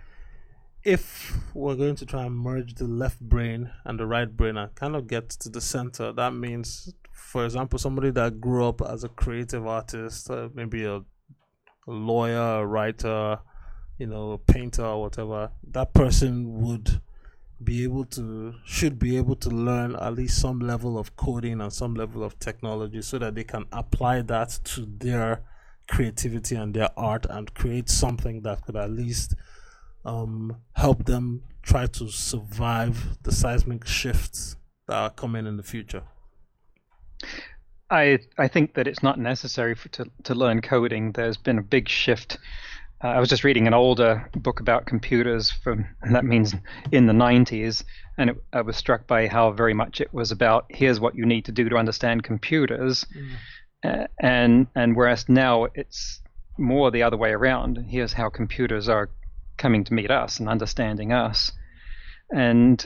[0.85, 4.75] if we're going to try and merge the left brain and the right brain and
[4.75, 9.05] kind of get to the center, that means, for example, somebody that grew up as
[9.05, 11.05] a creative artist, uh, maybe a, a
[11.87, 13.39] lawyer, a writer,
[13.99, 17.01] you know, a painter or whatever, that person would
[17.63, 21.73] be able to should be able to learn at least some level of coding and
[21.73, 25.43] some level of technology so that they can apply that to their
[25.89, 29.35] creativity and their art and create something that could at least
[30.05, 34.57] um, help them try to survive the seismic shifts
[34.87, 36.03] that are coming in the future.
[37.91, 41.13] I I think that it's not necessary for to to learn coding.
[41.13, 42.39] There's been a big shift
[43.03, 46.55] uh, I was just reading an older book about computers from, and that means
[46.91, 47.85] in the 90s,
[48.17, 51.25] and it, I was struck by how very much it was about here's what you
[51.25, 53.35] need to do to understand computers, mm.
[53.85, 56.21] uh, and and whereas now it's
[56.59, 57.79] more the other way around.
[57.89, 59.11] Here's how computers are
[59.59, 61.53] coming to meet us and understanding us,
[62.33, 62.85] and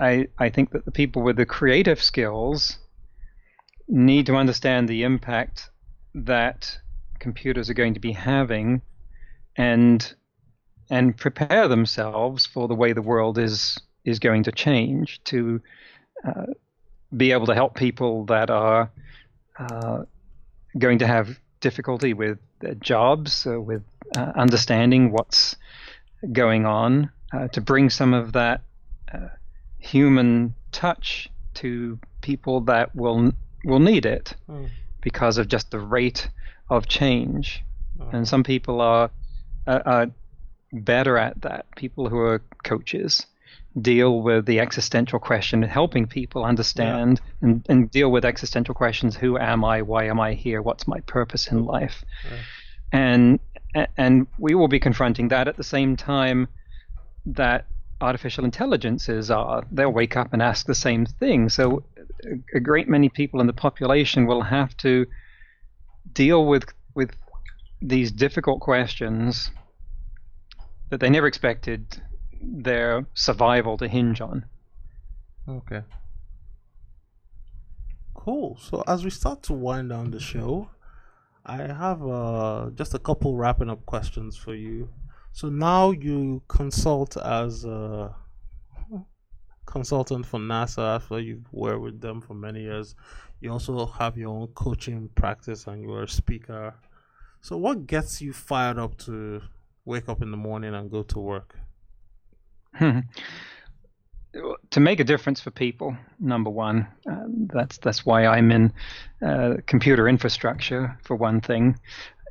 [0.00, 2.78] I I think that the people with the creative skills
[3.86, 5.70] need to understand the impact
[6.12, 6.78] that
[7.20, 8.82] computers are going to be having
[9.58, 10.14] and
[10.88, 15.60] and prepare themselves for the way the world is is going to change to
[16.24, 16.46] uh,
[17.14, 18.90] be able to help people that are
[19.58, 20.04] uh,
[20.78, 23.82] going to have difficulty with their jobs, uh, with
[24.16, 25.56] uh, understanding what's
[26.32, 28.62] going on, uh, to bring some of that
[29.12, 29.28] uh,
[29.78, 33.32] human touch to people that will
[33.64, 34.68] will need it mm.
[35.00, 36.28] because of just the rate
[36.70, 37.64] of change.
[38.00, 38.08] Oh.
[38.12, 39.10] And some people are
[39.68, 40.06] are, are
[40.72, 41.66] better at that.
[41.76, 43.26] People who are coaches
[43.80, 47.48] deal with the existential question, helping people understand yeah.
[47.48, 49.82] and, and deal with existential questions: Who am I?
[49.82, 50.62] Why am I here?
[50.62, 52.04] What's my purpose in life?
[52.24, 52.38] Yeah.
[52.90, 53.40] And
[53.96, 56.48] and we will be confronting that at the same time
[57.26, 57.66] that
[58.00, 59.64] artificial intelligences are.
[59.70, 61.48] They'll wake up and ask the same thing.
[61.48, 61.84] So
[62.54, 65.06] a great many people in the population will have to
[66.12, 66.64] deal with
[67.80, 69.50] these difficult questions
[70.90, 72.00] that they never expected
[72.40, 74.44] their survival to hinge on.
[75.48, 75.82] Okay.
[78.14, 78.58] Cool.
[78.60, 80.68] So as we start to wind down the show,
[81.46, 84.88] I have uh, just a couple wrapping up questions for you.
[85.32, 88.14] So now you consult as a
[89.66, 92.94] consultant for NASA after you were with them for many years.
[93.40, 96.74] You also have your own coaching practice and you're a speaker.
[97.40, 99.42] So what gets you fired up to
[99.84, 101.56] wake up in the morning and go to work?
[104.70, 106.86] to make a difference for people, number one.
[107.10, 108.72] Uh, that's that's why I'm in
[109.24, 111.78] uh, computer infrastructure for one thing,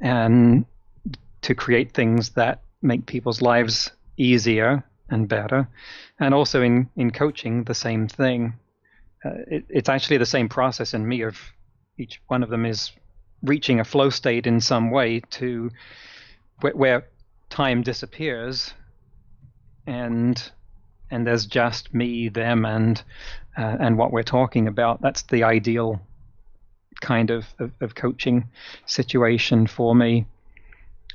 [0.01, 0.65] and
[1.41, 5.67] to create things that make people's lives easier and better,
[6.19, 8.53] and also in in coaching the same thing.
[9.25, 11.39] Uh, it, it's actually the same process in me of
[11.97, 12.91] each one of them is
[13.43, 15.69] reaching a flow state in some way to
[16.61, 17.07] where, where
[17.49, 18.73] time disappears
[19.85, 20.51] and
[21.09, 23.01] and there's just me, them, and
[23.57, 25.01] uh, and what we're talking about.
[25.01, 26.01] That's the ideal
[27.01, 28.49] kind of, of, of coaching
[28.85, 30.25] situation for me,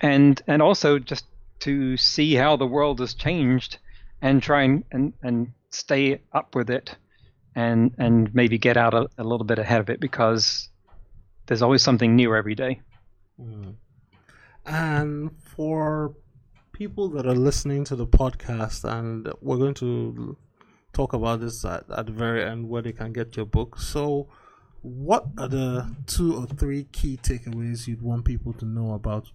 [0.01, 1.27] and and also just
[1.61, 3.79] to see how the world has changed
[4.21, 6.97] and try and, and, and stay up with it
[7.55, 10.69] and and maybe get out a, a little bit ahead of it because
[11.47, 12.81] there's always something new every day.
[13.41, 13.75] Mm.
[14.65, 16.15] And for
[16.73, 20.37] people that are listening to the podcast, and we're going to
[20.93, 23.79] talk about this at, at the very end where they can get your book.
[23.79, 24.29] So,
[24.83, 29.31] what are the two or three key takeaways you'd want people to know about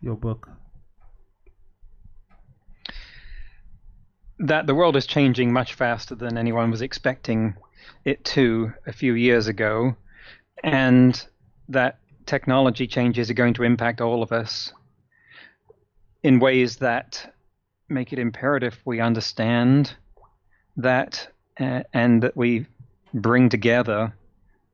[0.00, 0.50] your book?
[4.38, 7.54] That the world is changing much faster than anyone was expecting
[8.04, 9.96] it to a few years ago,
[10.62, 11.26] and
[11.68, 14.72] that technology changes are going to impact all of us
[16.22, 17.32] in ways that
[17.88, 19.94] make it imperative we understand
[20.76, 21.28] that
[21.60, 22.66] uh, and that we
[23.14, 24.14] bring together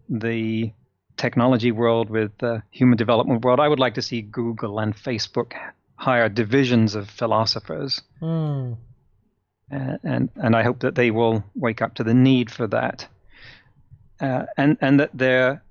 [0.09, 0.72] the
[1.16, 3.61] technology world with the human development world.
[3.61, 5.53] I would like to see Google and Facebook
[5.97, 8.03] hire divisions of philosophers.
[8.20, 8.76] Mm.
[9.72, 13.07] Uh, and and I hope that they will wake up to the need for that,
[14.20, 15.62] uh, and and that there,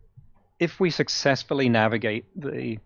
[0.62, 2.78] if we successfully navigate the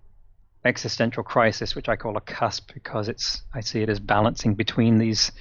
[0.63, 4.97] existential crisis, which I call a cusp because it's I see it as balancing between
[4.97, 5.33] these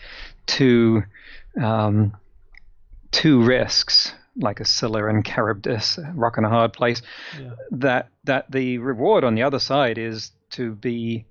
[0.46, 1.04] two
[1.62, 2.16] um,
[3.12, 7.02] two risks, like a Scylla and Charybdis, a rock and a hard place.
[7.40, 7.50] Yeah.
[7.70, 11.24] That that the reward on the other side is to be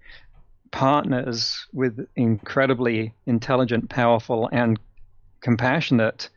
[0.72, 4.80] partners with incredibly intelligent, powerful, and
[5.42, 6.30] compassionate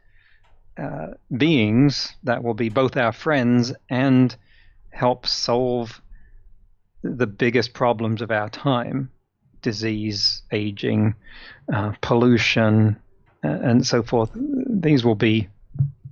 [0.77, 4.37] uh, beings that will be both our friends and
[4.97, 6.01] help solve
[7.03, 9.11] the biggest problems of our time
[9.63, 11.15] disease, aging,
[11.73, 12.97] uh, pollution,
[13.45, 14.31] uh, and so forth.
[14.35, 15.49] These will be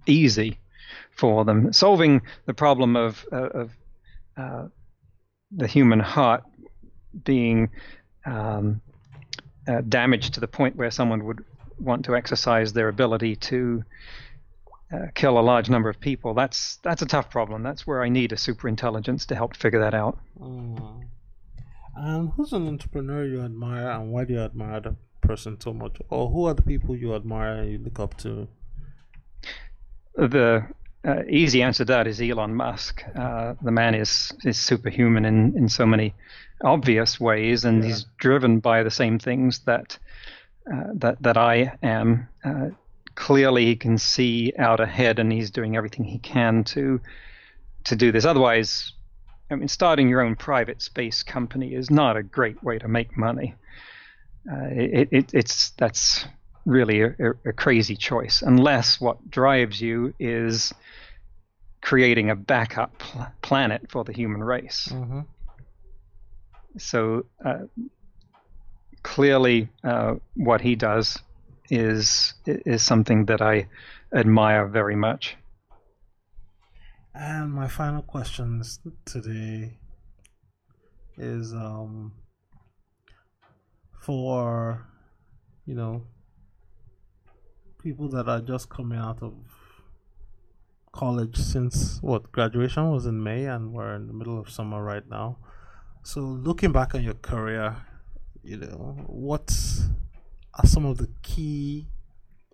[0.07, 0.59] easy
[1.12, 1.72] for them.
[1.72, 3.70] Solving the problem of, uh, of
[4.37, 4.64] uh,
[5.53, 6.43] the human heart
[7.24, 7.70] being
[8.26, 8.80] um,
[9.68, 11.45] uh, damaged to the point where someone would
[11.78, 13.85] want to exercise their ability to
[14.93, 17.62] uh, kill a large number of people, that's that's a tough problem.
[17.62, 20.18] That's where I need a super intelligence to help figure that out.
[20.41, 21.05] Mm.
[21.97, 25.97] And who's an entrepreneur you admire, and why do you admire the person so much,
[26.11, 28.49] or who are the people you admire and you look up to?
[30.16, 30.66] The
[31.05, 33.05] uh, easy answer to that is Elon Musk.
[33.14, 36.14] Uh, the man is is superhuman in in so many
[36.62, 37.89] obvious ways, and yeah.
[37.89, 39.99] he's driven by the same things that
[40.72, 42.28] uh, that that I am.
[43.14, 47.00] Clearly he can see out ahead and he's doing everything he can to
[47.84, 48.24] to do this.
[48.24, 48.92] Otherwise,
[49.50, 53.16] I mean, starting your own private space company is not a great way to make
[53.16, 53.54] money.
[54.50, 56.26] Uh, it, it, it's that's
[56.66, 60.72] really a, a, crazy choice unless what drives you is
[61.82, 64.88] creating a backup pl- planet for the human race.
[64.90, 65.20] Mm-hmm.
[66.78, 67.64] So uh,
[69.02, 71.18] clearly, uh, what he does
[71.70, 73.68] is is something that I
[74.14, 75.36] admire very much.
[77.14, 78.62] And my final question
[79.04, 79.78] today
[81.16, 82.12] is um
[84.00, 84.84] for
[85.64, 86.02] you know
[87.82, 89.34] people that are just coming out of
[90.92, 95.06] college since what graduation was in May and we're in the middle of summer right
[95.08, 95.36] now.
[96.02, 97.76] So looking back on your career,
[98.42, 99.52] you know, what
[100.54, 101.89] are some of the key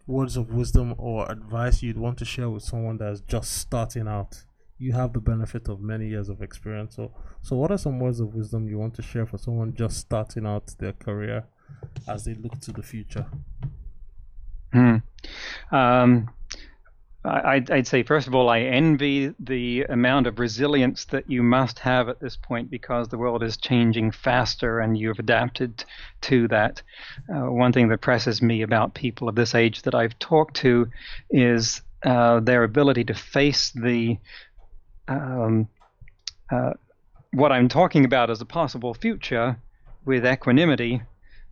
[0.07, 4.45] words of wisdom or advice you'd want to share with someone that's just starting out
[4.81, 6.97] you have the benefit of many years of experience.
[6.97, 7.13] So,
[7.43, 10.47] so what are some words of wisdom you want to share for someone just starting
[10.47, 11.45] out their career
[12.09, 13.27] as they look to the future?
[14.73, 14.97] Hmm.
[15.71, 16.31] Um,
[17.23, 21.79] I'd, I'd, say, first of all, I envy the amount of resilience that you must
[21.81, 25.85] have at this point because the world is changing faster and you've adapted
[26.23, 26.81] to that.
[27.29, 30.89] Uh, one thing that presses me about people of this age that I've talked to
[31.29, 34.17] is uh, their ability to face the
[35.07, 35.69] um,
[36.51, 36.73] uh,
[37.33, 39.59] what I'm talking about as a possible future
[40.07, 41.03] with equanimity,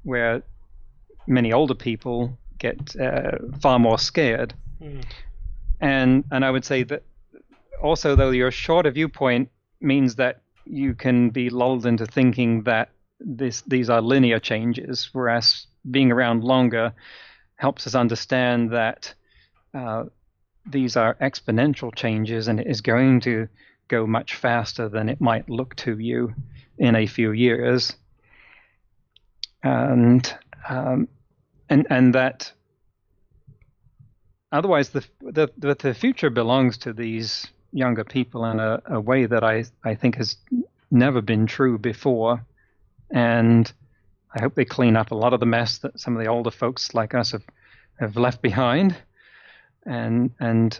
[0.02, 0.42] where
[1.26, 4.54] many older people get uh, far more scared.
[4.82, 5.04] Mm
[5.80, 7.02] and and I would say that
[7.82, 9.50] also though your shorter viewpoint
[9.80, 15.66] means that you can be lulled into thinking that this these are linear changes, whereas
[15.90, 16.92] being around longer
[17.56, 19.14] helps us understand that
[19.74, 20.04] uh,
[20.66, 23.48] these are exponential changes and it is going to
[23.88, 26.32] go much faster than it might look to you
[26.76, 27.96] in a few years.
[29.62, 30.32] And
[30.68, 31.08] um,
[31.68, 32.52] and and that
[34.52, 39.44] otherwise, the, the, the future belongs to these younger people in a, a way that
[39.44, 40.36] I, I think has
[40.90, 42.44] never been true before.
[43.10, 43.70] And
[44.34, 46.50] I hope they clean up a lot of the mess that some of the older
[46.50, 47.44] folks like us have,
[47.98, 48.96] have left behind.
[49.86, 50.78] And, and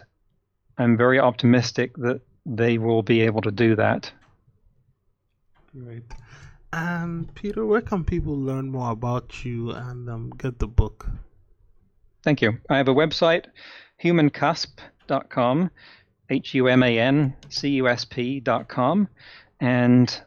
[0.77, 4.11] I'm very optimistic that they will be able to do that.
[5.71, 6.03] Great.
[6.71, 11.07] And Peter, where can people learn more about you and um, get the book?
[12.23, 12.57] Thank you.
[12.69, 13.45] I have a website,
[14.03, 15.71] humancusp.com,
[16.29, 19.07] H U M A N C U S P.com,
[19.59, 20.21] and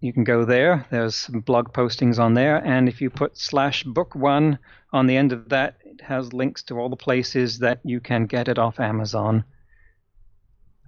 [0.00, 0.86] you can go there.
[0.90, 4.58] There's some blog postings on there, and if you put slash book one
[4.92, 8.26] on the end of that, it has links to all the places that you can
[8.26, 9.44] get it off Amazon.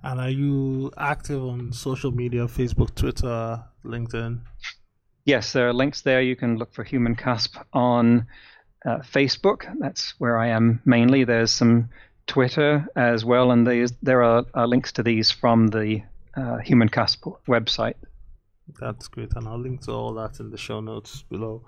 [0.02, 4.40] And are you active on social media, Facebook, Twitter, LinkedIn?
[5.24, 6.22] Yes, there are links there.
[6.22, 8.26] You can look for Human Cusp on
[8.88, 9.60] uh, Facebook.
[9.78, 11.24] That's where I am mainly.
[11.24, 11.90] There's some
[12.26, 13.66] Twitter as well, and
[14.02, 16.02] there are, are, links to these from the
[16.36, 17.94] uh, Human Cusp website.
[18.80, 21.64] That's great, and I'll link to all that in the show notes below.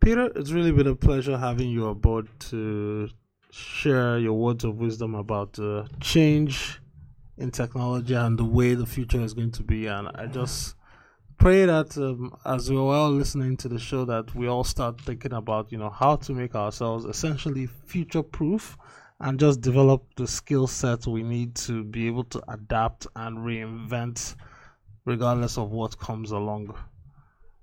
[0.00, 3.08] Peter, it's really been a pleasure having you aboard to
[3.50, 6.80] share your words of wisdom about the change
[7.36, 9.86] in technology and the way the future is going to be.
[9.86, 10.76] And I just
[11.38, 15.32] pray that um, as we're all listening to the show that we all start thinking
[15.32, 18.76] about you know how to make ourselves essentially future proof
[19.20, 24.34] and just develop the skill set we need to be able to adapt and reinvent
[25.04, 26.74] regardless of what comes along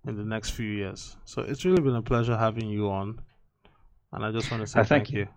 [0.07, 1.17] in the next few years.
[1.25, 3.19] So it's really been a pleasure having you on
[4.13, 5.19] and i just want to say uh, thank, thank you.
[5.19, 5.27] you.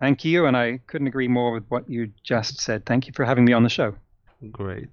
[0.00, 2.84] Thank you and i couldn't agree more with what you just said.
[2.84, 3.94] Thank you for having me on the show.
[4.52, 4.88] Great